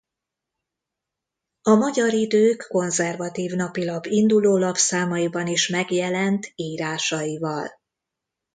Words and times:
A 1.61 1.75
Magyar 1.75 2.13
Idők 2.13 2.65
konzervatív 2.69 3.51
napilap 3.51 4.05
induló 4.05 4.57
lapszámaiban 4.57 5.47
is 5.47 5.67
megjelent 5.67 6.51
írásaival. 6.55 7.67